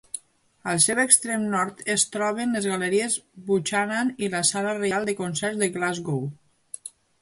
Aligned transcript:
Al 0.69 0.79
seu 0.85 1.01
extrem 1.03 1.43
nord 1.51 1.83
es 1.97 2.07
troben 2.17 2.57
les 2.59 2.69
galeries 2.73 3.21
Buchanan 3.53 4.13
i 4.27 4.35
la 4.39 4.45
Sala 4.53 4.77
Reial 4.83 5.11
de 5.13 5.19
Concerts 5.25 5.65
de 5.67 5.75
Glasgow. 5.81 6.31